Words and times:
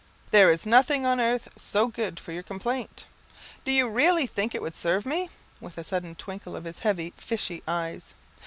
"There 0.31 0.49
is 0.49 0.65
nothing 0.65 1.05
on 1.05 1.19
earth 1.19 1.49
so 1.57 1.85
good 1.87 2.19
for 2.19 2.31
your 2.31 2.41
complaint." 2.41 3.05
"Do 3.63 3.71
you 3.71 3.87
reelly 3.87 4.25
think 4.25 4.55
it 4.55 4.61
would 4.63 4.73
serve 4.73 5.05
me?" 5.05 5.29
with 5.59 5.77
a 5.77 5.83
sudden 5.83 6.15
twinkle 6.15 6.55
of 6.55 6.63
his 6.65 6.79
heavy 6.79 7.13
fishy 7.17 7.61
eyes. 7.67 8.15